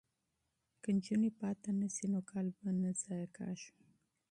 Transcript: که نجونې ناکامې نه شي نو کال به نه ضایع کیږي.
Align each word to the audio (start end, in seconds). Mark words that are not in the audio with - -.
که 0.83 0.89
نجونې 0.95 1.29
ناکامې 1.35 1.75
نه 1.81 1.87
شي 1.95 2.05
نو 2.13 2.19
کال 2.29 2.47
به 2.57 2.69
نه 2.81 2.91
ضایع 3.01 3.27
کیږي. 3.35 3.71